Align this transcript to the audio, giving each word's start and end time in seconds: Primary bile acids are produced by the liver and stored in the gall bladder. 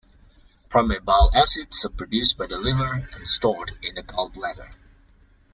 Primary 0.67 0.99
bile 0.99 1.29
acids 1.35 1.85
are 1.85 1.89
produced 1.89 2.35
by 2.35 2.47
the 2.47 2.57
liver 2.59 3.03
and 3.13 3.27
stored 3.27 3.73
in 3.83 3.93
the 3.93 4.01
gall 4.01 4.29
bladder. 4.29 4.71